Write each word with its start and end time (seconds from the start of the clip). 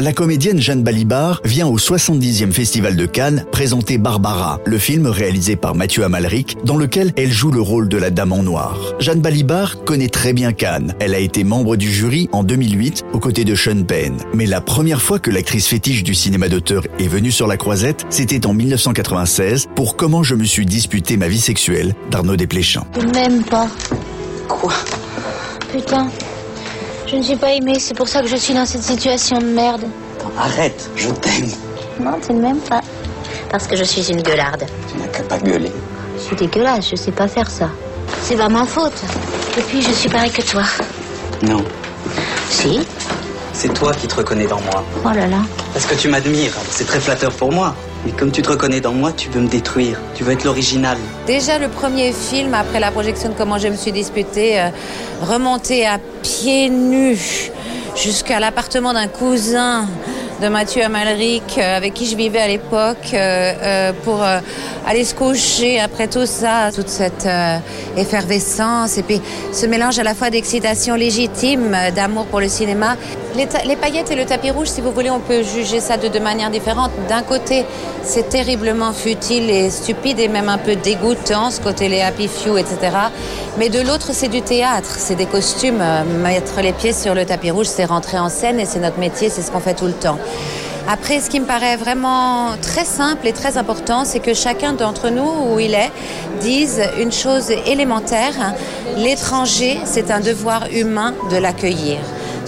La 0.00 0.14
comédienne 0.14 0.58
Jeanne 0.58 0.82
Balibar 0.82 1.42
vient 1.44 1.66
au 1.66 1.76
70e 1.76 2.52
Festival 2.52 2.96
de 2.96 3.04
Cannes 3.04 3.44
présenter 3.52 3.98
Barbara, 3.98 4.58
le 4.64 4.78
film 4.78 5.06
réalisé 5.06 5.56
par 5.56 5.74
Mathieu 5.74 6.04
Amalric, 6.04 6.56
dans 6.64 6.78
lequel 6.78 7.12
elle 7.18 7.30
joue 7.30 7.50
le 7.50 7.60
rôle 7.60 7.86
de 7.86 7.98
la 7.98 8.08
Dame 8.08 8.32
en 8.32 8.42
Noir. 8.42 8.78
Jeanne 8.98 9.20
Balibar 9.20 9.84
connaît 9.84 10.08
très 10.08 10.32
bien 10.32 10.54
Cannes. 10.54 10.94
Elle 11.00 11.14
a 11.14 11.18
été 11.18 11.44
membre 11.44 11.76
du 11.76 11.92
jury 11.92 12.30
en 12.32 12.44
2008 12.44 13.04
aux 13.12 13.18
côtés 13.18 13.44
de 13.44 13.54
Sean 13.54 13.84
Penn. 13.84 14.16
Mais 14.32 14.46
la 14.46 14.62
première 14.62 15.02
fois 15.02 15.18
que 15.18 15.30
l'actrice 15.30 15.66
fétiche 15.66 16.02
du 16.02 16.14
cinéma 16.14 16.48
d'auteur 16.48 16.84
est 16.98 17.06
venue 17.06 17.30
sur 17.30 17.46
la 17.46 17.58
croisette, 17.58 18.06
c'était 18.08 18.46
en 18.46 18.54
1996 18.54 19.68
pour 19.74 19.96
Comment 19.96 20.22
je 20.22 20.34
me 20.34 20.44
suis 20.44 20.64
disputé 20.64 21.18
ma 21.18 21.28
vie 21.28 21.42
sexuelle 21.42 21.94
d'Arnaud 22.10 22.36
Desplechin. 22.36 22.86
Je 22.98 23.06
m'aime 23.06 23.42
pas. 23.42 23.68
Quoi? 24.48 24.72
Putain. 25.70 26.08
Je 27.10 27.16
ne 27.16 27.22
suis 27.22 27.34
pas 27.36 27.52
aimée, 27.52 27.78
c'est 27.80 27.94
pour 27.94 28.06
ça 28.06 28.20
que 28.22 28.28
je 28.28 28.36
suis 28.36 28.54
dans 28.54 28.64
cette 28.64 28.84
situation 28.84 29.38
de 29.38 29.46
merde. 29.46 29.82
Attends, 30.20 30.30
Arrête, 30.38 30.88
je 30.94 31.08
t'aime. 31.10 31.50
Non, 31.98 32.12
tu 32.24 32.32
ne 32.32 32.40
m'aimes 32.40 32.60
pas. 32.60 32.80
Parce 33.50 33.66
que 33.66 33.74
je 33.74 33.82
suis 33.82 34.08
une 34.12 34.22
gueularde. 34.22 34.64
Tu 34.88 34.96
n'as 34.96 35.08
qu'à 35.08 35.24
pas 35.24 35.38
gueuler. 35.38 35.72
Je 36.16 36.22
suis 36.22 36.36
dégueulasse, 36.36 36.88
je 36.88 36.94
sais 36.94 37.10
pas 37.10 37.26
faire 37.26 37.50
ça. 37.50 37.68
C'est 38.22 38.36
pas 38.36 38.48
ma 38.48 38.64
faute. 38.64 39.02
Et 39.58 39.62
puis, 39.62 39.82
je 39.82 39.90
suis 39.90 40.08
pareil 40.08 40.30
que 40.30 40.42
toi. 40.42 40.62
Non, 41.42 41.64
Si 42.48 42.86
c'est 43.52 43.74
toi 43.74 43.92
qui 43.92 44.06
te 44.06 44.14
reconnais 44.14 44.46
dans 44.46 44.60
moi. 44.60 44.84
Oh 45.04 45.08
là 45.08 45.26
là. 45.26 45.38
Parce 45.72 45.86
que 45.86 45.94
tu 45.96 46.08
m'admires, 46.08 46.54
c'est 46.70 46.86
très 46.86 47.00
flatteur 47.00 47.32
pour 47.32 47.50
moi. 47.50 47.74
Mais 48.04 48.12
comme 48.12 48.32
tu 48.32 48.40
te 48.40 48.48
reconnais 48.48 48.80
dans 48.80 48.92
moi, 48.92 49.12
tu 49.12 49.28
veux 49.28 49.40
me 49.40 49.48
détruire. 49.48 49.98
Tu 50.14 50.24
veux 50.24 50.32
être 50.32 50.44
l'original. 50.44 50.96
Déjà 51.26 51.58
le 51.58 51.68
premier 51.68 52.12
film, 52.12 52.54
après 52.54 52.80
la 52.80 52.90
projection 52.90 53.28
de 53.28 53.34
Comment 53.34 53.58
je 53.58 53.68
me 53.68 53.76
suis 53.76 53.92
disputée, 53.92 54.58
euh, 54.58 54.68
remonter 55.22 55.86
à 55.86 55.98
pieds 56.22 56.70
nus 56.70 57.50
jusqu'à 57.96 58.40
l'appartement 58.40 58.92
d'un 58.92 59.08
cousin 59.08 59.86
de 60.40 60.48
Mathieu 60.48 60.82
Amalric, 60.82 61.58
euh, 61.58 61.76
avec 61.76 61.92
qui 61.92 62.06
je 62.06 62.16
vivais 62.16 62.40
à 62.40 62.48
l'époque, 62.48 63.12
euh, 63.12 63.92
pour 64.04 64.22
aller 64.86 65.04
se 65.04 65.14
coucher 65.14 65.78
après 65.78 66.08
tout 66.08 66.24
ça, 66.24 66.70
toute 66.74 66.88
cette 66.88 67.28
effervescence, 67.96 68.96
et 68.96 69.02
puis 69.02 69.20
ce 69.52 69.66
mélange 69.66 69.98
à 69.98 70.02
la 70.02 70.14
fois 70.14 70.30
d'excitation 70.30 70.94
légitime, 70.94 71.76
d'amour 71.94 72.26
pour 72.26 72.40
le 72.40 72.48
cinéma. 72.48 72.96
Les, 73.36 73.76
paillettes 73.76 74.10
et 74.10 74.16
le 74.16 74.26
tapis 74.26 74.50
rouge, 74.50 74.68
si 74.68 74.80
vous 74.80 74.90
voulez, 74.90 75.10
on 75.10 75.20
peut 75.20 75.42
juger 75.42 75.80
ça 75.80 75.96
de 75.96 76.08
deux 76.08 76.20
manières 76.20 76.50
différentes. 76.50 76.90
D'un 77.08 77.22
côté, 77.22 77.64
c'est 78.02 78.28
terriblement 78.28 78.92
futile 78.92 79.48
et 79.48 79.70
stupide 79.70 80.18
et 80.18 80.26
même 80.26 80.48
un 80.48 80.58
peu 80.58 80.74
dégoûtant, 80.74 81.50
ce 81.50 81.60
côté 81.60 81.88
les 81.88 82.00
happy 82.00 82.26
few, 82.26 82.58
etc. 82.58 82.78
Mais 83.56 83.68
de 83.68 83.80
l'autre, 83.80 84.08
c'est 84.12 84.28
du 84.28 84.42
théâtre, 84.42 84.96
c'est 84.98 85.14
des 85.14 85.26
costumes. 85.26 85.80
Euh, 85.80 86.02
Mettre 86.04 86.60
les 86.60 86.72
pieds 86.72 86.92
sur 86.92 87.14
le 87.14 87.24
tapis 87.24 87.50
rouge, 87.50 87.66
c'est 87.66 87.84
rentrer 87.84 88.18
en 88.18 88.28
scène 88.28 88.58
et 88.58 88.66
c'est 88.66 88.80
notre 88.80 88.98
métier, 88.98 89.28
c'est 89.28 89.42
ce 89.42 89.50
qu'on 89.50 89.60
fait 89.60 89.74
tout 89.74 89.86
le 89.86 89.92
temps. 89.92 90.18
Après, 90.88 91.20
ce 91.20 91.30
qui 91.30 91.38
me 91.38 91.46
paraît 91.46 91.76
vraiment 91.76 92.56
très 92.60 92.84
simple 92.84 93.28
et 93.28 93.32
très 93.32 93.56
important, 93.58 94.04
c'est 94.04 94.18
que 94.18 94.34
chacun 94.34 94.72
d'entre 94.72 95.08
nous, 95.08 95.52
où 95.52 95.60
il 95.60 95.74
est, 95.74 95.92
dise 96.40 96.82
une 96.98 97.12
chose 97.12 97.52
élémentaire. 97.66 98.54
L'étranger, 98.96 99.78
c'est 99.84 100.10
un 100.10 100.20
devoir 100.20 100.66
humain 100.72 101.14
de 101.30 101.36
l'accueillir. 101.36 101.98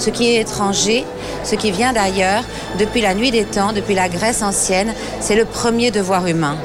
Ce 0.03 0.11
qui 0.11 0.35
est 0.35 0.41
étranger, 0.41 1.05
ce 1.45 1.55
qui 1.55 1.71
vient 1.71 1.93
d'ailleurs, 1.93 2.43
depuis 2.81 3.01
la 3.01 3.15
nuit 3.15 3.31
des 3.31 3.45
temps, 3.45 3.73
depuis 3.73 3.95
la 3.95 4.09
Grèce 4.09 4.43
ancienne, 4.43 4.93
c'est 5.21 5.37
le 5.37 5.45
premier 5.45 5.93
devoir 5.93 6.27
humain. 6.27 6.57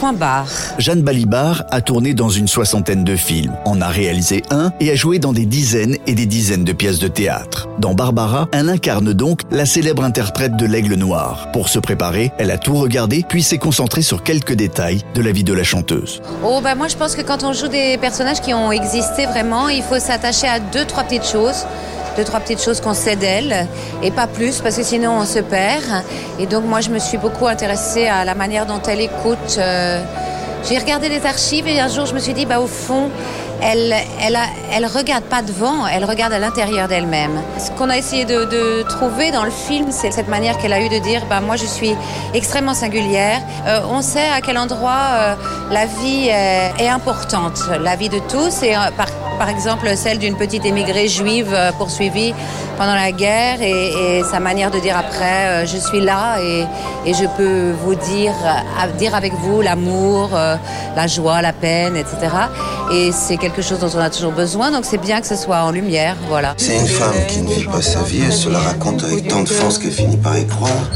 Point 0.00 0.14
barre. 0.14 0.48
Jeanne 0.78 1.02
Balibar 1.02 1.64
a 1.70 1.82
tourné 1.82 2.14
dans 2.14 2.30
une 2.30 2.48
soixantaine 2.48 3.04
de 3.04 3.14
films, 3.14 3.54
en 3.66 3.82
a 3.82 3.88
réalisé 3.88 4.40
un 4.50 4.72
et 4.80 4.90
a 4.90 4.94
joué 4.94 5.18
dans 5.18 5.34
des 5.34 5.44
dizaines 5.44 5.98
et 6.06 6.14
des 6.14 6.24
dizaines 6.24 6.64
de 6.64 6.72
pièces 6.72 6.98
de 6.98 7.08
théâtre. 7.08 7.68
Dans 7.78 7.92
Barbara, 7.92 8.48
elle 8.52 8.70
incarne 8.70 9.12
donc 9.12 9.42
la 9.50 9.66
célèbre 9.66 10.02
interprète 10.02 10.56
de 10.56 10.64
l'Aigle 10.64 10.94
Noir. 10.94 11.48
Pour 11.52 11.68
se 11.68 11.78
préparer, 11.78 12.32
elle 12.38 12.50
a 12.50 12.56
tout 12.56 12.76
regardé 12.76 13.26
puis 13.28 13.42
s'est 13.42 13.58
concentrée 13.58 14.00
sur 14.00 14.22
quelques 14.22 14.54
détails 14.54 15.02
de 15.14 15.20
la 15.20 15.32
vie 15.32 15.44
de 15.44 15.52
la 15.52 15.64
chanteuse. 15.64 16.22
Oh 16.42 16.60
bah 16.62 16.74
moi 16.74 16.88
je 16.88 16.96
pense 16.96 17.14
que 17.14 17.22
quand 17.22 17.44
on 17.44 17.52
joue 17.52 17.68
des 17.68 17.98
personnages 17.98 18.40
qui 18.40 18.54
ont 18.54 18.72
existé 18.72 19.26
vraiment, 19.26 19.68
il 19.68 19.82
faut 19.82 19.98
s'attacher 19.98 20.46
à 20.46 20.60
deux 20.60 20.86
trois 20.86 21.04
petites 21.04 21.26
choses, 21.26 21.66
deux 22.16 22.24
trois 22.24 22.40
petites 22.40 22.62
choses 22.62 22.80
qu'on 22.80 22.94
sait 22.94 23.16
d'elle 23.16 23.66
et 24.02 24.10
pas 24.10 24.26
plus 24.26 24.60
parce 24.60 24.76
que 24.76 24.82
sinon 24.82 25.12
on 25.20 25.24
se 25.24 25.40
perd. 25.40 26.04
Et 26.38 26.46
donc 26.46 26.64
moi 26.64 26.80
je 26.80 26.90
me 26.90 26.98
suis 26.98 27.18
beaucoup 27.18 27.46
intéressée 27.46 28.06
à 28.06 28.24
la 28.24 28.34
manière 28.34 28.66
dont 28.66 28.80
elle 28.88 29.00
écoute. 29.00 29.56
euh, 29.58 30.02
J'ai 30.68 30.78
regardé 30.78 31.08
les 31.08 31.24
archives 31.26 31.66
et 31.66 31.80
un 31.80 31.88
jour 31.88 32.06
je 32.06 32.14
me 32.14 32.18
suis 32.18 32.34
dit 32.34 32.46
bah 32.46 32.60
au 32.60 32.66
fond 32.66 33.10
elle, 33.62 33.94
elle, 34.20 34.86
regarde 34.86 35.24
pas 35.24 35.42
devant, 35.42 35.86
elle 35.86 36.04
regarde 36.04 36.32
à 36.32 36.38
l'intérieur 36.38 36.88
d'elle-même. 36.88 37.40
Ce 37.58 37.70
qu'on 37.70 37.88
a 37.88 37.96
essayé 37.96 38.24
de, 38.24 38.82
trouver 38.82 39.30
dans 39.30 39.44
le 39.44 39.50
film, 39.50 39.86
c'est 39.90 40.10
cette 40.10 40.28
manière 40.28 40.58
qu'elle 40.58 40.72
a 40.72 40.80
eu 40.80 40.88
de 40.88 40.98
dire, 40.98 41.22
bah, 41.28 41.40
moi 41.40 41.56
je 41.56 41.64
suis 41.64 41.94
extrêmement 42.34 42.74
singulière. 42.74 43.40
Euh, 43.66 43.80
on 43.90 44.02
sait 44.02 44.28
à 44.28 44.40
quel 44.40 44.58
endroit 44.58 45.00
euh, 45.12 45.34
la 45.70 45.86
vie 45.86 46.28
est, 46.28 46.88
importante, 46.88 47.60
la 47.80 47.96
vie 47.96 48.08
de 48.08 48.20
tous, 48.28 48.62
et 48.62 48.74
par, 48.96 49.08
par 49.38 49.48
exemple 49.48 49.88
celle 49.96 50.18
d'une 50.18 50.36
petite 50.36 50.64
émigrée 50.64 51.08
juive 51.08 51.52
euh, 51.52 51.72
poursuivie 51.72 52.34
pendant 52.76 52.94
la 52.94 53.10
guerre, 53.12 53.62
et, 53.62 54.22
sa 54.30 54.38
manière 54.38 54.70
de 54.70 54.78
dire 54.78 54.96
après, 54.98 55.46
euh, 55.46 55.66
je 55.66 55.78
suis 55.78 56.00
là 56.00 56.38
et, 56.42 56.66
je 57.06 57.24
peux 57.36 57.72
vous 57.84 57.94
dire, 57.94 58.34
à- 58.78 58.88
dire 58.88 59.14
avec 59.14 59.32
vous 59.32 59.62
l'amour, 59.62 60.30
euh, 60.34 60.56
la 60.94 61.06
joie, 61.06 61.40
la 61.40 61.52
peine, 61.52 61.96
etc. 61.96 62.16
Et 62.92 63.12
c'est 63.12 63.36
quelque 63.38 63.62
chose 63.62 63.78
dont 63.78 63.90
on 63.94 64.00
a 64.00 64.10
toujours 64.10 64.32
besoin, 64.32 64.70
donc 64.70 64.84
c'est 64.84 64.98
bien 64.98 65.20
que 65.20 65.26
ce 65.26 65.36
soit 65.36 65.62
en 65.62 65.70
lumière, 65.70 66.16
voilà. 66.28 66.54
C'est 66.58 66.76
une 66.78 66.86
femme 66.86 67.14
qui 67.28 67.40
ne 67.40 67.50
vit 67.50 67.64
pas 67.64 67.82
sa 67.82 68.00
vie, 68.02 68.22
elle 68.26 68.32
se 68.32 68.48
la 68.50 68.58
raconte 68.58 69.04
avec 69.04 69.28
tant 69.28 69.42
de 69.42 69.48
force 69.48 69.78
qu'elle 69.78 69.92
finit 69.92 70.16
par 70.18 70.36
y 70.36 70.46
croire, 70.46 70.90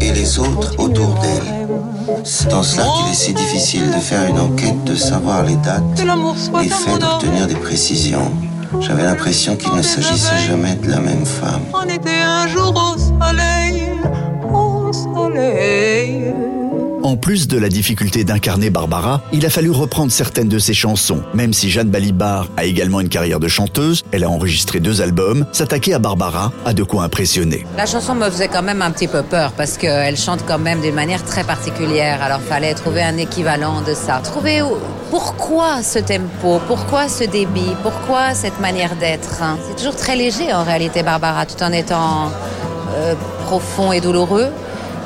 et 0.00 0.12
les 0.12 0.38
autres 0.38 0.74
autour 0.78 1.14
d'elle. 1.20 1.68
C'est 2.24 2.52
en 2.52 2.62
cela 2.62 2.84
qu'il 2.84 3.12
est 3.12 3.14
si 3.14 3.32
difficile 3.32 3.90
de 3.90 4.00
faire 4.00 4.28
une 4.28 4.38
enquête, 4.38 4.84
de 4.84 4.94
savoir 4.94 5.44
les 5.44 5.56
dates, 5.56 5.82
les 5.98 6.68
faits, 6.68 6.98
d'obtenir 6.98 7.46
des 7.46 7.54
précisions. 7.54 8.30
J'avais 8.80 9.02
l'impression 9.02 9.56
qu'il 9.56 9.74
ne 9.74 9.82
s'agissait 9.82 10.38
jamais 10.48 10.74
de 10.76 10.88
la 10.90 11.00
même 11.00 11.26
femme. 11.26 11.62
On 11.74 11.88
était 11.88 12.22
un 12.22 12.46
jour 12.46 12.72
au 12.72 12.98
soleil, 12.98 13.88
au 14.52 14.92
soleil. 14.92 16.32
En 17.02 17.16
plus 17.16 17.48
de 17.48 17.56
la 17.58 17.70
difficulté 17.70 18.24
d'incarner 18.24 18.68
Barbara, 18.68 19.22
il 19.32 19.46
a 19.46 19.50
fallu 19.50 19.70
reprendre 19.70 20.12
certaines 20.12 20.48
de 20.48 20.58
ses 20.58 20.74
chansons. 20.74 21.22
Même 21.32 21.54
si 21.54 21.70
Jeanne 21.70 21.88
Balibar 21.88 22.46
a 22.58 22.64
également 22.64 23.00
une 23.00 23.08
carrière 23.08 23.40
de 23.40 23.48
chanteuse, 23.48 24.02
elle 24.12 24.22
a 24.24 24.28
enregistré 24.28 24.80
deux 24.80 25.00
albums, 25.00 25.46
s'attaquer 25.52 25.94
à 25.94 25.98
Barbara 25.98 26.52
a 26.66 26.74
de 26.74 26.82
quoi 26.82 27.04
impressionner. 27.04 27.64
La 27.78 27.86
chanson 27.86 28.14
me 28.14 28.28
faisait 28.28 28.48
quand 28.48 28.62
même 28.62 28.82
un 28.82 28.90
petit 28.90 29.08
peu 29.08 29.22
peur 29.22 29.52
parce 29.52 29.78
qu'elle 29.78 30.18
chante 30.18 30.44
quand 30.46 30.58
même 30.58 30.82
d'une 30.82 30.94
manière 30.94 31.24
très 31.24 31.42
particulière. 31.42 32.22
Alors 32.22 32.40
fallait 32.42 32.74
trouver 32.74 33.02
un 33.02 33.16
équivalent 33.16 33.80
de 33.80 33.94
ça. 33.94 34.20
Trouver 34.22 34.62
pourquoi 35.10 35.82
ce 35.82 36.00
tempo, 36.00 36.60
pourquoi 36.68 37.08
ce 37.08 37.24
débit, 37.24 37.74
pourquoi 37.82 38.34
cette 38.34 38.60
manière 38.60 38.94
d'être. 38.96 39.42
hein? 39.42 39.56
C'est 39.68 39.76
toujours 39.76 39.96
très 39.96 40.16
léger 40.16 40.52
en 40.52 40.64
réalité 40.64 41.02
Barbara, 41.02 41.46
tout 41.46 41.62
en 41.62 41.72
étant 41.72 42.30
euh, 42.94 43.14
profond 43.46 43.90
et 43.92 44.00
douloureux. 44.02 44.48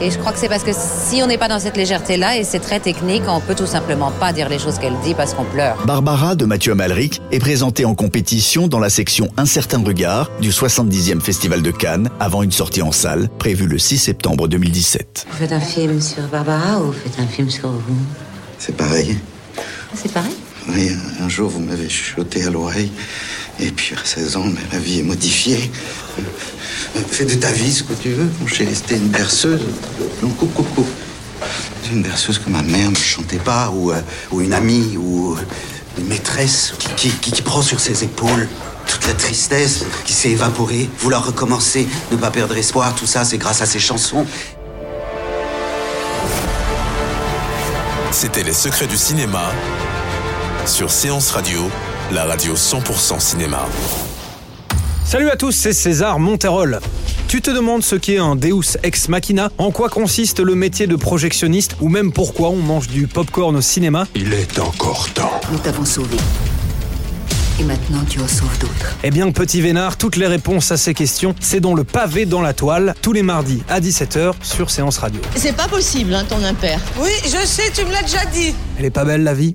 Et 0.01 0.11
je 0.11 0.19
crois 0.19 0.33
que 0.33 0.39
c'est 0.39 0.49
parce 0.49 0.65
que 0.65 0.73
si 0.73 1.23
on 1.23 1.27
n'est 1.27 1.39
pas 1.39 1.47
dans 1.49 1.61
cette 1.61 1.77
légèreté-là 1.77 2.37
et 2.37 2.45
c'est 2.45 2.59
très 2.59 2.81
technique, 2.81 3.23
on 3.29 3.41
peut 3.41 3.55
tout 3.55 3.67
simplement 3.67 4.11
pas 4.11 4.33
dire 4.33 4.49
les 4.49 4.59
choses 4.59 4.79
qu'elle 4.79 4.97
dit 5.05 5.15
parce 5.15 5.35
qu'on 5.35 5.45
pleure. 5.45 5.77
Barbara 5.87 6.35
de 6.35 6.45
Mathieu 6.45 6.73
Amalric 6.73 7.23
est 7.31 7.39
présentée 7.39 7.85
en 7.85 7.95
compétition 7.95 8.67
dans 8.67 8.81
la 8.81 8.91
section 8.91 9.29
Un 9.37 9.47
certain 9.47 9.83
regard 9.83 10.31
du 10.41 10.51
70e 10.51 11.21
Festival 11.21 11.63
de 11.63 11.71
Cannes 11.71 12.11
avant 12.19 12.43
une 12.43 12.51
sortie 12.51 12.83
en 12.83 12.91
salle 12.91 13.29
prévue 13.39 13.67
le 13.67 13.79
6 13.79 13.99
septembre 13.99 14.49
2017. 14.49 15.27
Vous 15.31 15.37
faites 15.37 15.53
un 15.53 15.61
film 15.61 16.01
sur 16.01 16.25
Barbara 16.25 16.81
ou 16.81 16.87
vous 16.87 16.93
faites 16.93 17.21
un 17.21 17.27
film 17.27 17.49
sur 17.49 17.69
vous? 17.71 17.97
C'est 18.59 18.77
pareil. 18.77 19.17
C'est 19.95 20.13
pareil? 20.13 20.35
Oui, 20.69 20.91
un 21.21 21.29
jour 21.29 21.49
vous 21.51 21.61
m'avez 21.61 21.89
chuchoté 21.89 22.45
à 22.45 22.51
l'oreille. 22.51 22.91
Et 23.61 23.71
puis 23.71 23.95
à 23.95 24.05
16 24.05 24.37
ans, 24.37 24.47
mais 24.47 24.61
la 24.73 24.79
vie 24.81 25.01
est 25.01 25.05
modifiée. 25.05 25.71
Fais 27.11 27.25
de 27.25 27.35
ta 27.35 27.51
vie 27.51 27.73
ce 27.73 27.83
que 27.83 27.93
tu 27.95 28.11
veux, 28.11 28.29
mon 28.41 28.47
chéri. 28.47 28.75
C'était 28.75 28.97
une 28.97 29.09
berceuse. 29.09 29.61
Non, 30.23 30.29
coupe, 30.31 30.53
coupe, 30.55 30.87
une 31.93 32.03
berceuse 32.03 32.39
que 32.39 32.49
ma 32.51 32.63
mère 32.63 32.91
ne 32.91 32.97
chantait 32.97 33.39
pas, 33.39 33.71
ou, 33.71 33.93
euh, 33.93 34.01
ou 34.33 34.41
une 34.41 34.53
amie, 34.53 34.97
ou 34.97 35.35
euh, 35.35 35.39
une 35.99 36.07
maîtresse 36.07 36.75
qui, 36.97 37.11
qui- 37.11 37.31
qui 37.33 37.43
prend 37.43 37.63
sur 37.63 37.79
ses 37.81 38.05
épaules 38.05 38.49
toute 38.87 39.07
la 39.07 39.15
tristesse 39.15 39.85
qui 40.05 40.13
s'est 40.13 40.31
évaporée. 40.31 40.89
Vouloir 41.01 41.25
recommencer, 41.27 41.87
ne 42.13 42.17
pas 42.17 42.31
perdre 42.31 42.57
espoir, 42.57 42.95
tout 42.95 43.07
ça, 43.07 43.25
c'est 43.25 43.39
grâce 43.39 43.61
à 43.63 43.67
ces 43.67 43.81
chansons. 43.81 44.27
C'était 48.13 48.43
Les 48.45 48.53
Secrets 48.53 48.87
du 48.87 48.97
cinéma 48.97 49.51
sur 50.67 50.91
Séance 50.91 51.31
Radio, 51.33 51.69
la 52.13 52.25
radio 52.25 52.55
100% 52.55 53.19
cinéma. 53.21 53.67
Salut 55.05 55.31
à 55.31 55.37
tous, 55.37 55.53
c'est 55.53 55.73
César 55.73 56.19
Monterol. 56.19 56.81
Tu 57.29 57.41
te 57.41 57.51
demandes 57.51 57.83
ce 57.83 57.95
qu'est 57.95 58.19
un 58.19 58.37
Deus 58.37 58.77
ex 58.83 59.09
machina, 59.09 59.51
en 59.59 59.71
quoi 59.71 59.89
consiste 59.89 60.41
le 60.41 60.55
métier 60.55 60.87
de 60.87 60.97
projectionniste 60.97 61.77
ou 61.81 61.89
même 61.89 62.13
pourquoi 62.13 62.49
on 62.51 62.57
mange 62.57 62.89
du 62.89 63.07
popcorn 63.07 63.55
au 63.55 63.61
cinéma? 63.61 64.07
Il 64.15 64.33
est 64.33 64.59
encore 64.59 65.09
temps. 65.11 65.41
Nous 65.53 65.59
t'avons 65.59 65.85
sauvé. 65.85 66.17
Et 67.61 67.65
maintenant, 67.65 68.01
tu 68.09 68.19
en 68.21 68.27
sauves 68.27 68.59
d'autres. 68.59 68.97
Eh 69.05 69.11
bien, 69.11 69.31
petit 69.31 69.61
vénard, 69.61 69.97
toutes 69.97 70.17
les 70.17 70.27
réponses 70.27 70.73
à 70.73 70.77
ces 70.77 70.95
questions, 70.95 71.35
c'est 71.39 71.61
dans 71.61 71.75
le 71.75 71.85
pavé 71.85 72.27
dans 72.27 72.43
la 72.43 72.53
toile, 72.53 72.95
tous 73.01 73.13
les 73.13 73.23
mardis 73.23 73.63
à 73.69 73.81
17h 73.81 74.33
sur 74.43 74.71
Séance 74.71 74.99
Radio. 74.99 75.21
C'est 75.37 75.55
pas 75.55 75.69
possible, 75.69 76.15
hein, 76.15 76.25
ton 76.29 76.43
impère. 76.43 76.81
Oui, 76.99 77.11
je 77.25 77.47
sais, 77.47 77.71
tu 77.73 77.85
me 77.85 77.93
l'as 77.93 78.03
déjà 78.03 78.25
dit. 78.33 78.55
Elle 78.79 78.87
est 78.87 78.91
pas 78.91 79.05
belle 79.05 79.23
la 79.23 79.35
vie? 79.35 79.55